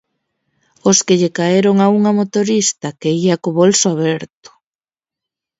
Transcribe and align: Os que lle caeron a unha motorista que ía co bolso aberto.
Os 0.89 0.97
que 1.05 1.15
lle 1.19 1.31
caeron 1.37 1.75
a 1.79 1.87
unha 1.97 2.15
motorista 2.19 2.87
que 2.99 3.09
ía 3.23 3.35
co 3.41 3.49
bolso 3.59 3.85
aberto. 3.95 4.49